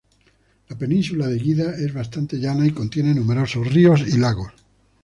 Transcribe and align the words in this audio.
La 0.69 0.75
península 0.77 1.27
de 1.27 1.37
Guida 1.37 1.75
es 1.77 1.93
bastante 1.93 2.37
llana, 2.37 2.65
y 2.65 2.71
contiene 2.71 3.13
numerosos 3.13 3.71
ríos 3.71 4.01
y 4.07 4.17
lagos. 4.17 4.51